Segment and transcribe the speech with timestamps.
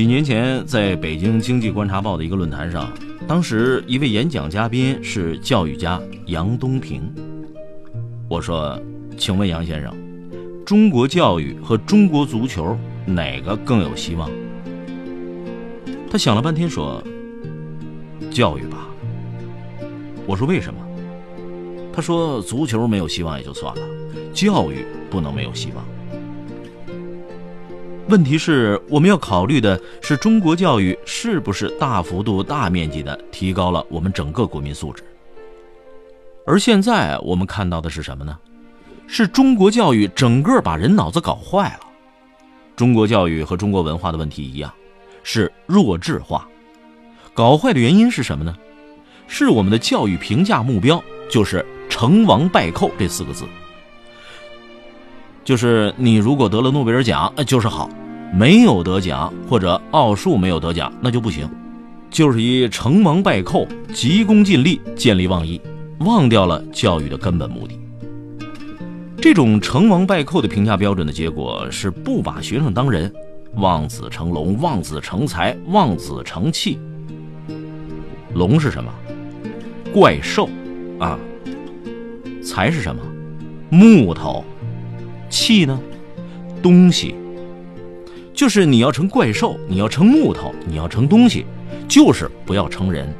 [0.00, 2.90] 几年前，在北京经济观察报的一个论坛上，
[3.28, 7.02] 当时一位演讲嘉宾是教育家杨东平。
[8.26, 8.80] 我说
[9.18, 9.94] ：“请问杨先生，
[10.64, 12.74] 中国教育和中国足球
[13.04, 14.30] 哪个更有希望？”
[16.10, 17.04] 他想了半天说
[18.32, 18.88] ：“教育吧。”
[20.24, 20.80] 我说：“为什么？”
[21.92, 23.82] 他说：“足球没有希望也就算了，
[24.32, 25.84] 教育不能没有希望。”
[28.10, 35.04] 问题是，我们要考虑的是中国教育是不是大幅度、大面积的提高了我们整个国民素质。
[36.44, 38.36] 而现在我们看到的是什么呢？
[39.06, 41.86] 是中国教育整个把人脑子搞坏了。
[42.74, 44.72] 中国教育和中国文化的问题一样，
[45.22, 46.48] 是弱智化。
[47.32, 48.56] 搞坏的原因是什么呢？
[49.28, 53.44] 是我们的教育评价目标就是“成王败寇”这四个字。
[55.42, 57.88] 就是你如果得了诺贝尔奖，就是好；
[58.32, 61.48] 没有得奖或者奥数没有得奖，那就不行。
[62.10, 65.60] 就是以成王败寇、急功近利、见利忘义，
[66.00, 67.78] 忘掉了教育的根本目的。
[69.16, 73.12] 这种成王败寇的评价标准的结果是不把学生当人，
[73.54, 76.78] 望子成龙、望子成才、望子成器。
[78.34, 78.92] 龙是什么？
[79.92, 80.48] 怪兽
[80.98, 81.18] 啊。
[82.42, 83.02] 才是什么？
[83.70, 84.44] 木头。
[85.30, 85.80] 气呢？
[86.62, 87.14] 东西，
[88.34, 91.46] 就是你要成怪兽，你要成木头，你要成东西，
[91.88, 93.10] 就是不要成人。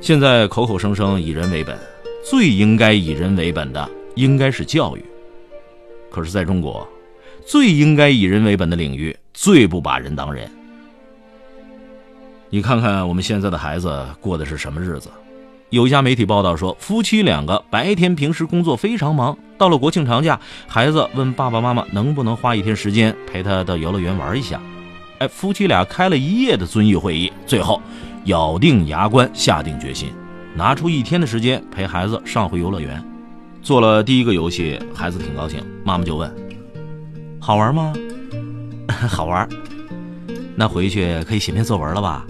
[0.00, 1.78] 现在口口声声以人为本，
[2.24, 5.04] 最应该以人为本的应该是教育。
[6.10, 6.88] 可是，在中国，
[7.44, 10.50] 最应该以人为本的领域，最不把人当人。
[12.48, 15.10] 你看看我们现在的孩子过的是什么日子？
[15.70, 24.60] 有一家媒体报道说，夫妻两个白天平时工作非常忙，到了国庆长假，孩子问爸爸妈妈能不能花一天时间陪他到游乐园玩一下。
[25.18, 27.80] 哎，夫妻俩开了一夜的遵义会议，最后
[28.24, 30.08] 咬定牙关，下定决心，
[30.56, 33.00] 拿出一天的时间陪孩子上回游乐园。
[33.62, 36.28] 做了第一个游戏，孩子挺高兴，妈妈就问
[37.38, 37.92] ：“好玩吗
[39.08, 39.48] ？”“好玩。
[40.56, 42.26] ”“那回去可以写篇作文了吧？”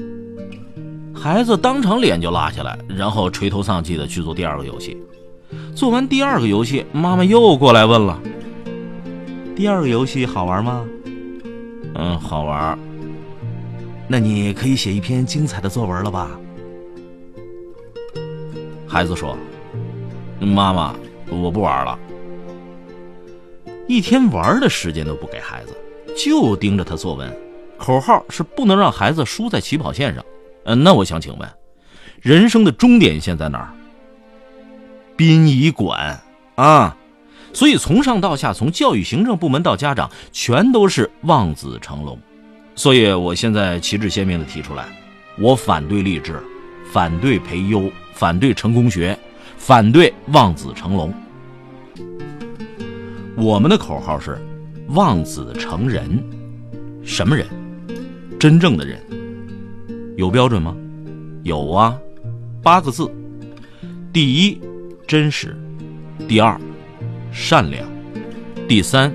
[1.22, 4.96] 孩子当场脸就拉下来，然后垂头丧气的去做第二个游戏。
[5.76, 8.18] 做完第二个游戏，妈妈又过来问了
[9.54, 10.82] ：“第二个游戏好玩吗
[11.94, 12.78] ？”“嗯，好玩。
[14.08, 16.30] ”“那你可以写一篇精彩的作文了吧？”
[18.88, 19.36] 孩子说
[20.40, 20.94] ：“妈妈，
[21.28, 21.98] 我不玩了。”
[23.86, 25.76] 一天玩的时间都不给孩子，
[26.16, 27.30] 就盯着他作文。
[27.76, 30.24] 口号是不能让孩子输在起跑线上。
[30.74, 31.48] 那我想请问，
[32.20, 33.70] 人生的终点线在哪儿？
[35.16, 36.20] 殡仪馆
[36.54, 36.96] 啊！
[37.52, 42.18] 所以从上到下，从教育行政部门到家长，全都是望子成龙。
[42.76, 44.86] 所以我现在旗帜鲜明的提出来，
[45.38, 46.40] 我反对励志，
[46.92, 49.18] 反对培优，反对成功学，
[49.58, 51.12] 反对望子成龙。
[53.36, 54.38] 我们的口号是
[54.88, 56.22] 望子成人，
[57.02, 57.46] 什么人？
[58.38, 58.98] 真正的人。
[60.20, 60.76] 有标准吗？
[61.44, 61.98] 有啊，
[62.62, 63.10] 八个字：
[64.12, 64.60] 第一，
[65.08, 65.48] 真实；
[66.28, 66.60] 第二，
[67.32, 67.86] 善良；
[68.68, 69.10] 第三，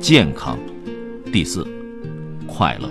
[0.00, 0.56] 健康；
[1.32, 1.64] 第四，
[2.48, 2.90] 快乐。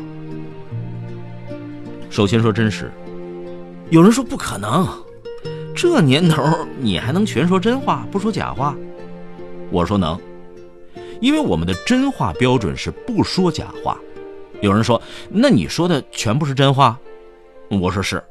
[2.10, 2.90] 首先说真实，
[3.90, 4.88] 有人说不可能，
[5.76, 6.42] 这年头
[6.80, 8.74] 你还能全说真话不说假话？
[9.70, 10.18] 我说能，
[11.20, 13.98] 因为我们的真话标准是不说假话。
[14.62, 16.98] 有人说，那你说的全部是真话？
[17.70, 18.24] 我说是，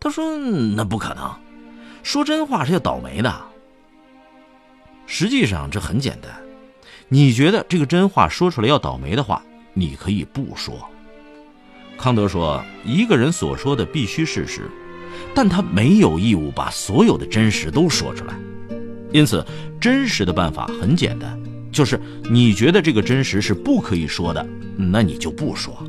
[0.00, 1.30] 他说那不可能，
[2.02, 3.34] 说真话是要倒霉的。
[5.06, 6.30] 实际上这很简单，
[7.08, 9.42] 你觉得这个真话说出来要倒霉的话，
[9.74, 10.88] 你可以不说。
[11.98, 14.70] 康德说，一个人所说的必须事实，
[15.34, 18.34] 但他没有义务把所有的真实都说出来。
[19.12, 19.44] 因此，
[19.80, 21.40] 真实的办法很简单，
[21.72, 22.00] 就是
[22.30, 24.46] 你觉得这个真实是不可以说的，
[24.76, 25.82] 那你就不说。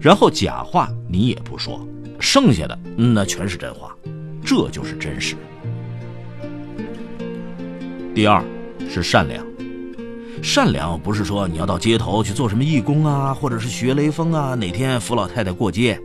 [0.00, 1.86] 然后假话你也不说，
[2.20, 3.96] 剩下的那全是真话，
[4.44, 5.34] 这就是真实。
[8.14, 8.42] 第二
[8.88, 9.44] 是善良，
[10.42, 16.00] 善良不是说你要到街头去做什么义工啊，或者是学雷锋啊，哪天扶老太太过街。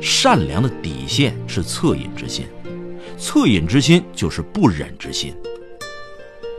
[0.00, 2.46] 善良的底线是恻隐之心，
[3.18, 5.32] 恻隐之心就是不忍之心。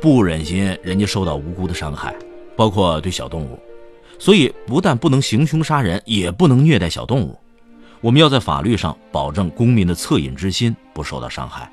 [0.01, 2.15] 不忍心人家受到无辜的伤害，
[2.55, 3.59] 包括对小动物，
[4.19, 7.37] 所以不但不能行凶杀人，也不能虐待小动物。
[8.01, 11.71] 我们要在法律上保证公民的恻隐之心不受到伤害。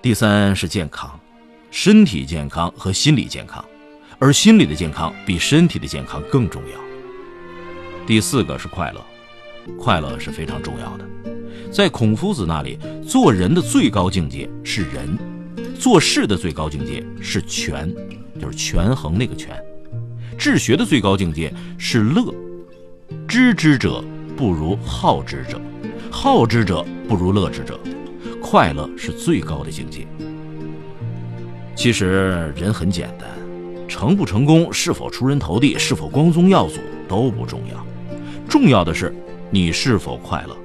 [0.00, 1.18] 第三是健康，
[1.70, 3.64] 身体健康和心理健康，
[4.18, 6.78] 而心理的健康比身体的健康更重要。
[8.06, 9.04] 第四个是快乐。
[9.78, 11.06] 快乐是非常重要的，
[11.70, 15.18] 在孔夫子那里，做人的最高境界是仁，
[15.78, 17.94] 做事的最高境界是权，
[18.40, 19.54] 就是权衡那个权；
[20.38, 22.32] 治学的最高境界是乐。
[23.26, 24.02] 知之者
[24.36, 25.60] 不如好之者，
[26.10, 27.78] 好之者不如乐之者。
[28.40, 30.06] 快乐是最高的境界。
[31.74, 33.28] 其实人很简单，
[33.88, 37.86] 成不成功，是否出人头地，是否光宗耀祖都不重要，
[38.48, 39.12] 重要的是。
[39.50, 40.56] 你是否快乐？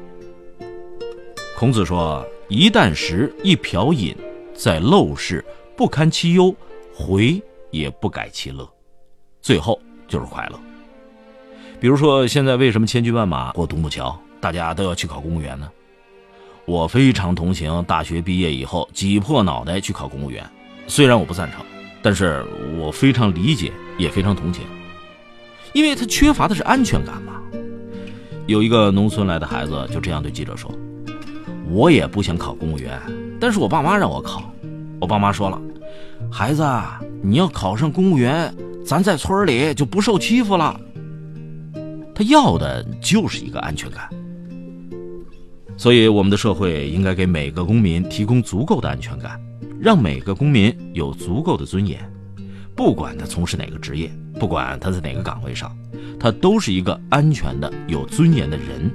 [1.58, 4.14] 孔子说：“一箪食，一瓢饮，
[4.54, 5.44] 在陋室，
[5.78, 6.54] 不堪其忧，
[6.94, 7.42] 回
[7.72, 8.70] 也不改其乐。”
[9.44, 10.60] 最后就是快乐。
[11.82, 15.70] 比如说，现在为什么千军万马过独木桥，大家都要去考公务员呢？
[16.66, 20.50] 我非常同情大学毕业以后挤破脑袋去考公务员，
[20.88, 21.60] 虽然我不赞成，
[22.02, 22.46] 但是
[22.80, 24.64] 我非常理解，也非常同情，
[25.74, 27.34] 因为他缺乏的是安全感嘛。
[28.48, 30.72] 有一个农村来的孩子就这样对记者说
[31.70, 32.98] ：“我也不想考公务员，
[33.42, 34.50] 但是我爸妈让我考。
[35.02, 35.62] 我爸妈说了，
[36.32, 36.66] 孩子，
[37.22, 38.56] 你要考上公务员，
[38.86, 40.80] 咱在村里就不受欺负了。
[42.14, 44.10] 他要的就是一个安全感。
[45.76, 49.40] 所以，我们的社会应该给每个公民提供足够的安全感，
[49.80, 52.00] 让每个公民有足够的尊严，
[52.76, 55.76] 不管他从事哪个职业，不管他在哪个岗位上。”
[56.20, 58.90] 他都是一个安全的、有尊严的人，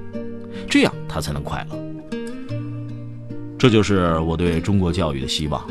[0.67, 1.77] 这样他才能快乐。
[3.59, 5.63] 这就是我对中国教育的希望。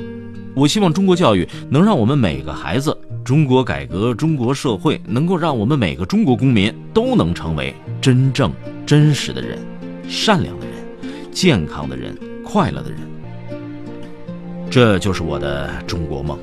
[0.53, 2.95] 我希望中国教育能让我们每个孩子，
[3.27, 8.49] 中国改革中国社会能够让我们每个中国公民都能成为真正
[8.85, 9.59] 真实的人
[10.07, 10.75] 善良的人
[11.29, 13.01] 健康的人快乐的人。
[14.71, 16.39] 这就是我的中国梦。